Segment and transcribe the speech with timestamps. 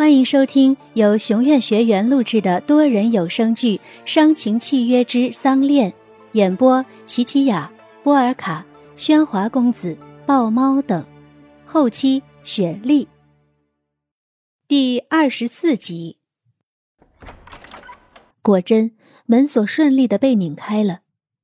[0.00, 3.76] 欢迎收听由熊院学员录制的多人有声剧
[4.06, 5.90] 《伤情契约之丧恋》，
[6.32, 7.70] 演播：琪琪雅、
[8.02, 8.64] 波尔卡、
[8.96, 9.94] 喧哗公子、
[10.24, 11.04] 豹猫等，
[11.66, 13.06] 后期雪莉。
[14.66, 16.16] 第二十四集，
[18.40, 18.92] 果真
[19.26, 21.00] 门锁顺利的被拧开了，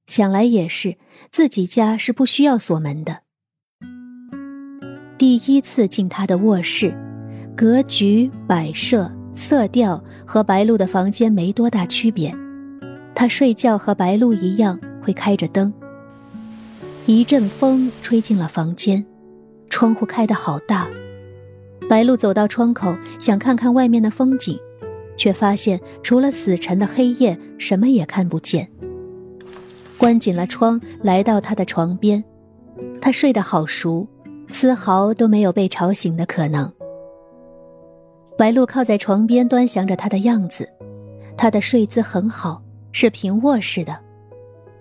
[0.06, 0.96] 想来也是，
[1.30, 3.20] 自己家是不需要锁门的。
[5.18, 7.05] 第一次进他的卧室。
[7.56, 12.30] 格局、摆设、色调和白露的房间没多大区别，
[13.14, 15.72] 他睡觉和白露一样会开着灯。
[17.06, 19.02] 一阵风吹进了房间，
[19.70, 20.86] 窗户开得好大。
[21.88, 24.58] 白露走到窗口，想看看外面的风景，
[25.16, 28.68] 却发现除了死沉的黑夜，什么也看不见。
[29.96, 32.22] 关紧了窗，来到他的床边，
[33.00, 34.06] 他睡得好熟，
[34.46, 36.70] 丝毫都没有被吵醒的可能。
[38.36, 40.68] 白露靠在床边，端详着他的样子，
[41.36, 42.62] 他的睡姿很好，
[42.92, 43.98] 是平卧式的。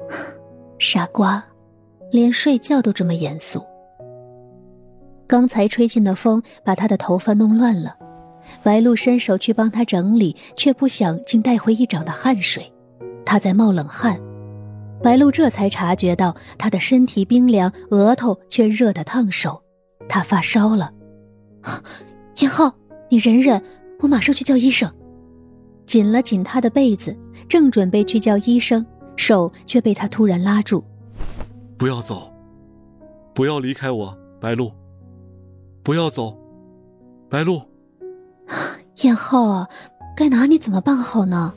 [0.78, 1.44] 傻瓜，
[2.12, 3.66] 连睡觉都这么严肃。
[5.26, 7.96] 刚才吹进的风把他的头发弄乱了，
[8.62, 12.72] 白露伸手去帮他整理，却不想竟带回一掌的汗水。
[13.26, 14.20] 他在冒冷汗，
[15.02, 19.64] 白露这才察觉到他的身体冰凉，额头却热得烫手，
[20.10, 20.92] 他发烧了。
[22.40, 22.72] 严浩。
[23.10, 23.62] 你忍忍，
[24.00, 24.92] 我马上去叫医生。
[25.86, 27.16] 紧了紧他的被子，
[27.48, 30.84] 正准备去叫医生，手却被他突然拉住
[31.78, 32.32] ：“不要走，
[33.34, 34.72] 不要离开我，白露，
[35.84, 36.38] 不要走，
[37.30, 37.62] 白露。”
[39.04, 39.70] 燕浩啊，
[40.16, 41.54] 该拿你怎么办好呢？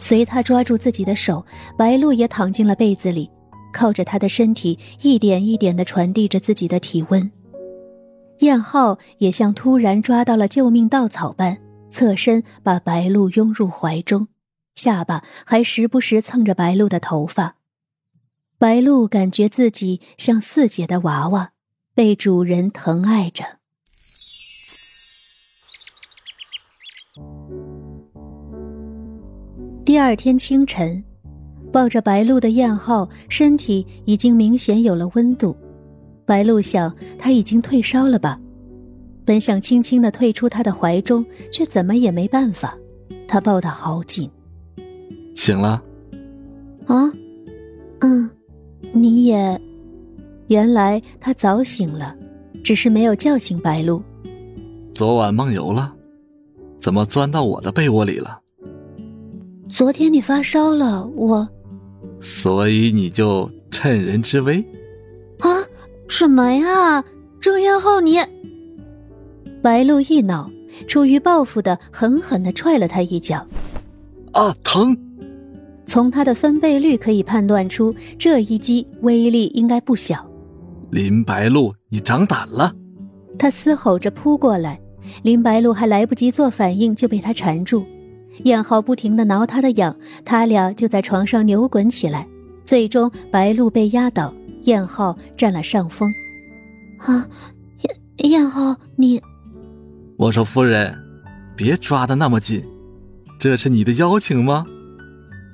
[0.00, 1.44] 随他抓住自己的手，
[1.76, 3.30] 白露也躺进了被子里，
[3.72, 7.30] 靠着他的身体，一点一点的传递着自己的体温。
[8.40, 11.58] 燕浩也像突然抓到了救命稻草般，
[11.90, 14.28] 侧身把白露拥入怀中，
[14.74, 17.56] 下巴还时不时蹭着白露的头发。
[18.58, 21.52] 白露感觉自己像四姐的娃娃，
[21.94, 23.44] 被主人疼爱着。
[29.84, 31.02] 第二天清晨，
[31.72, 35.56] 抱着白露的燕浩身体已经明显有了温度。
[36.28, 38.38] 白露想，他已经退烧了吧？
[39.24, 42.76] 本想轻轻的退出他的怀中，却怎么也没办法。
[43.26, 44.30] 他抱得好紧。
[45.34, 45.82] 醒了？
[46.86, 47.10] 啊？
[48.00, 48.28] 嗯，
[48.92, 49.58] 你也……
[50.48, 52.14] 原来他早醒了，
[52.62, 54.02] 只是没有叫醒白露。
[54.92, 55.94] 昨晚梦游了？
[56.78, 58.38] 怎么钻到我的被窝里了？
[59.66, 61.48] 昨天你发烧了，我……
[62.20, 64.62] 所以你就趁人之危？
[66.18, 66.20] 啊？
[66.20, 67.04] 什么呀，
[67.40, 68.18] 郑燕浩，你！
[69.62, 70.50] 白露一恼，
[70.88, 73.46] 出于报复的狠狠的踹了他一脚。
[74.32, 74.96] 啊，疼！
[75.86, 80.28] 从他的分贝率可以判断出，这一击威力应该不小。
[80.90, 82.72] 林白露，你长胆了！
[83.38, 84.80] 他嘶吼着扑过来，
[85.22, 87.86] 林白露还来不及做反应，就被他缠住。
[88.42, 92.26] 燕浩不停的挠他的痒，他俩就在床上扭滚起来，
[92.64, 94.34] 最终白露被压倒。
[94.62, 96.10] 燕浩占了上风，
[96.98, 97.26] 啊，
[98.18, 99.20] 燕燕浩，你，
[100.16, 100.96] 我说夫人，
[101.56, 102.62] 别抓的那么紧，
[103.38, 104.66] 这是你的邀请吗？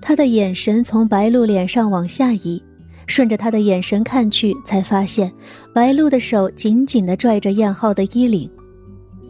[0.01, 2.63] 他的眼神从白露脸上往下移，
[3.07, 5.33] 顺着他的眼神看去，才发现
[5.75, 8.51] 白露的手紧紧的拽着燕浩的衣领，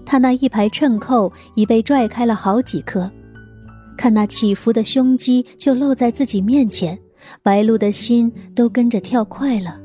[0.05, 3.11] 他那一排衬扣已被拽开了好几颗，
[3.97, 6.99] 看那起伏的胸肌就露在自己面前。
[7.43, 9.81] 白露的心都跟着跳快了，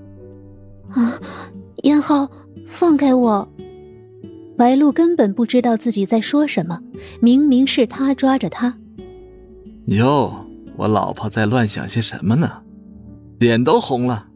[0.90, 1.20] 啊！
[1.84, 2.30] 燕浩，
[2.68, 3.48] 放开我！
[4.58, 6.82] 白露根本不知道自己在说什么，
[7.22, 8.78] 明明是他抓着她。
[9.86, 10.34] 哟，
[10.76, 12.62] 我老婆在乱想些什么呢？
[13.40, 14.28] 脸都红了。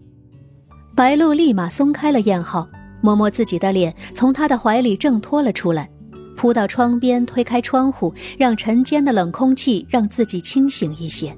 [0.96, 2.70] 白露立马松开了燕浩，
[3.02, 5.90] 摸摸自己的脸，从他的怀里挣脱了出来，
[6.38, 11.36] 扑到窗边，推开窗户，让晨间的冷空气让自己清醒一些。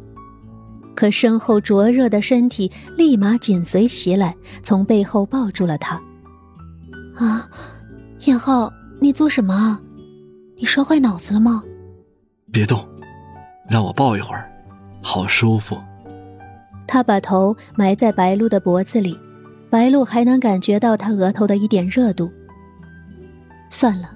[0.96, 6.02] 可身后灼热的身体立马紧随袭来，从背后抱住了他。
[7.16, 7.48] 啊，
[8.22, 9.80] 燕浩，你做什么？
[10.58, 11.62] 你摔坏脑子了吗？
[12.52, 12.88] 别动，
[13.70, 14.50] 让我抱一会儿，
[15.02, 15.78] 好舒服。
[16.88, 19.20] 他把头埋在白露的脖子里，
[19.70, 22.32] 白露还能感觉到他额头的一点热度。
[23.70, 24.10] 算了，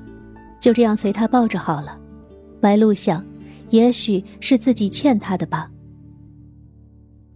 [0.60, 1.98] 就这样随他抱着好了。
[2.62, 3.26] 白露想，
[3.70, 5.70] 也许是自己欠他的吧。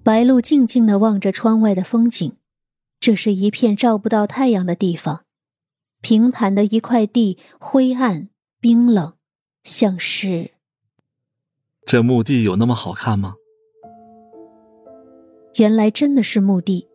[0.03, 2.35] 白露静静的望着窗外的风景，
[2.99, 5.23] 这是一片照不到太阳的地方，
[6.01, 8.27] 平坦的一块地，灰暗、
[8.59, 9.13] 冰冷、
[9.63, 10.51] 像是……
[11.85, 13.35] 这墓地有那么好看吗？
[15.55, 16.85] 原来真的是墓地。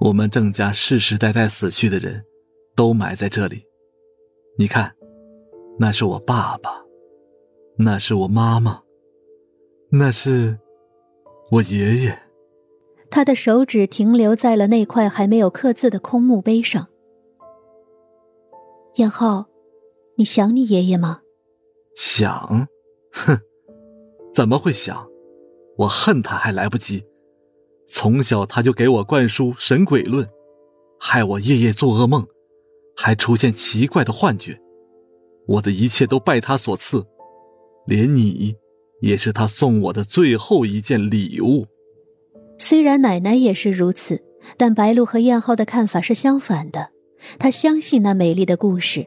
[0.00, 2.24] 我们郑家世世代代死去的人，
[2.74, 3.62] 都埋在这里。
[4.58, 4.94] 你看，
[5.78, 6.70] 那是我爸爸，
[7.76, 8.82] 那是我妈妈，
[9.90, 10.58] 那是
[11.52, 12.18] 我爷爷。
[13.10, 16.88] 他的手指停留在了那块还没有刻字的空墓碑上。
[18.94, 19.44] 燕浩，
[20.16, 21.20] 你想你爷爷吗？
[21.94, 22.66] 想，
[23.12, 23.38] 哼，
[24.34, 25.06] 怎么会想？
[25.76, 27.04] 我恨他还来不及。
[27.86, 30.26] 从小他就给我灌输神鬼论，
[30.98, 32.26] 害我夜夜做噩梦，
[32.96, 34.58] 还出现奇怪的幻觉。
[35.46, 37.04] 我的一切都拜他所赐，
[37.86, 38.56] 连你，
[39.02, 41.66] 也是他送我的最后一件礼物。
[42.58, 44.22] 虽然奶奶也是如此，
[44.56, 46.88] 但白露和燕浩的看法是相反的。
[47.38, 49.06] 他相信那美丽的故事，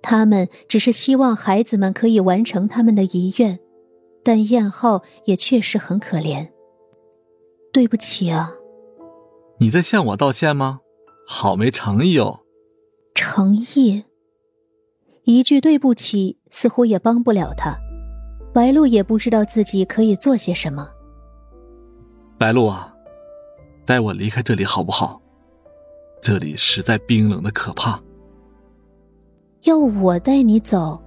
[0.00, 3.58] 他们只是希望孩子们可以完成他们的遗愿。
[4.22, 6.48] 但燕浩也确实很可怜。
[7.72, 8.52] 对不起啊，
[9.60, 10.80] 你在向我道歉吗？
[11.26, 12.40] 好没诚意哦。
[13.14, 14.04] 诚意？
[15.24, 17.78] 一句对不起似乎也帮不了他。
[18.56, 20.88] 白露也不知道自己可以做些什么。
[22.38, 22.90] 白露啊，
[23.84, 25.20] 带我离开这里好不好？
[26.22, 28.00] 这里实在冰冷的可怕。
[29.64, 30.98] 要我带你走？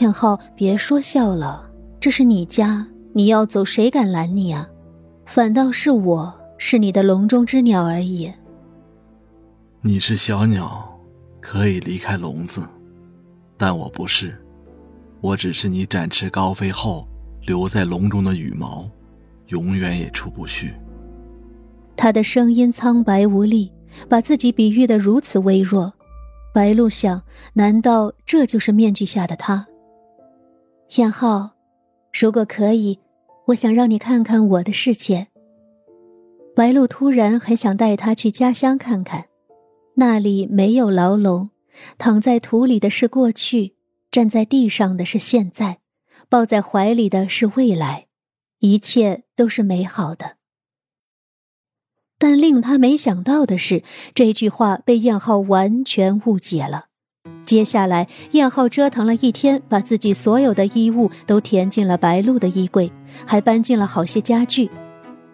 [0.00, 1.62] 燕浩，别说笑了，
[2.00, 4.66] 这是你家，你要走，谁敢拦你啊？
[5.26, 8.32] 反倒是我，是你的笼中之鸟而已。
[9.82, 10.98] 你是小鸟，
[11.38, 12.66] 可以离开笼子，
[13.58, 14.34] 但我不是，
[15.20, 17.06] 我只是你展翅高飞后
[17.46, 18.88] 留在笼中的羽毛。
[19.48, 20.74] 永远也出不去。
[21.96, 23.72] 他的声音苍白无力，
[24.06, 25.90] 把自己比喻的如此微弱。
[26.52, 27.22] 白露想：
[27.54, 29.66] 难道这就是面具下的他？
[30.96, 31.52] 燕浩，
[32.12, 32.98] 如果可以，
[33.46, 35.28] 我想让你看看我的世界。
[36.54, 39.24] 白露突然很想带他去家乡看看，
[39.94, 41.48] 那里没有牢笼，
[41.96, 43.72] 躺在土里的是过去，
[44.10, 45.78] 站在地上的是现在，
[46.28, 48.06] 抱在怀里的是未来。
[48.60, 50.32] 一切都是美好的，
[52.18, 53.84] 但令他没想到的是，
[54.14, 56.86] 这句话被燕浩完全误解了。
[57.44, 62.90] 接下来，燕浩折腾了一天，把自己所有的衣物都填进了白露的衣柜，
[63.24, 64.68] 还搬进了好些家具。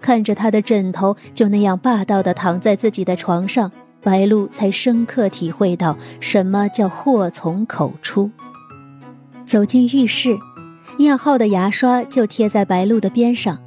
[0.02, 3.72] 看着他的枕头就那样霸道的躺在自己的床上，
[4.02, 8.30] 白露才深刻体会到什么叫祸从口出。
[9.46, 10.38] 走进浴室。
[10.98, 13.58] 燕浩的牙刷就贴在白露的边上，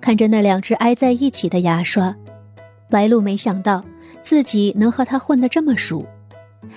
[0.00, 2.14] 看着那两只挨在一起的牙刷，
[2.90, 3.84] 白露没想到
[4.22, 6.04] 自己能和他混得这么熟。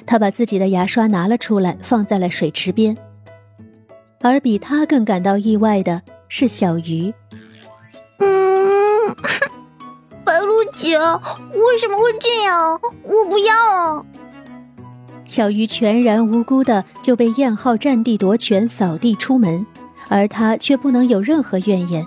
[0.06, 2.96] 他把自己的牙刷拿了出来，放在了水池边。
[4.22, 7.14] 而比他更感到意外的是小鱼。
[8.20, 9.16] 嗯，
[10.26, 12.80] 白露姐，为什么会这样？
[13.04, 13.54] 我不要。
[15.28, 19.66] 小鱼全然无辜的就被燕浩占地夺权，扫地出门。
[20.10, 22.06] 而他却不能有任何怨言，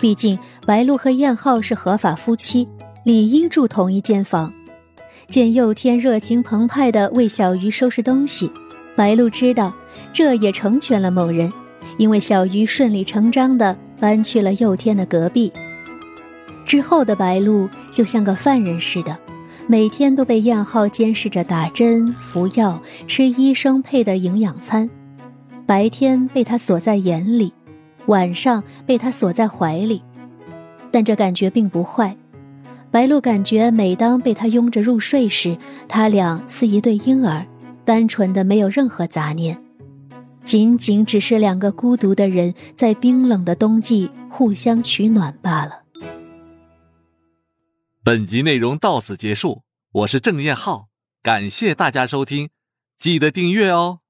[0.00, 2.66] 毕竟白露和燕浩是合法夫妻，
[3.04, 4.50] 理应住同一间房。
[5.28, 8.50] 见佑天热情澎湃的为小鱼收拾东西，
[8.96, 9.70] 白露知道
[10.14, 11.52] 这也成全了某人，
[11.98, 15.52] 因为小鱼顺理成章的搬去了佑天的隔壁。
[16.64, 19.14] 之后的白露就像个犯人似的，
[19.66, 24.88] 每天都被燕浩监视着打针、服药、吃医生配的营养餐。
[25.64, 27.52] 白天被他锁在眼里，
[28.06, 30.02] 晚上被他锁在怀里，
[30.90, 32.14] 但这感觉并不坏。
[32.90, 35.56] 白露感觉，每当被他拥着入睡时，
[35.88, 37.46] 他俩似一对婴儿，
[37.84, 39.56] 单纯的没有任何杂念，
[40.44, 45.81] 仅仅只是两个孤独的人在冰冷的冬季互相取暖罢了。
[48.04, 50.88] 本集内容到此结束，我是郑彦浩，
[51.22, 52.50] 感谢大家收听，
[52.98, 54.00] 记得订阅哦。